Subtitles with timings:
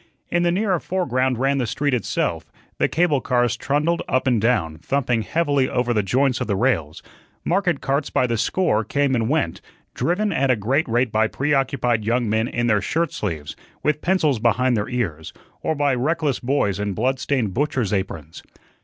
[0.31, 4.79] In the nearer foreground ran the street itself; the cable cars trundled up and down,
[4.79, 7.03] thumping heavily over the joints of the rails;
[7.45, 9.61] market carts by the score came and went,
[9.93, 14.39] driven at a great rate by preoccupied young men in their shirt sleeves, with pencils
[14.39, 18.41] behind their ears, or by reckless boys in blood stained butcher's aprons.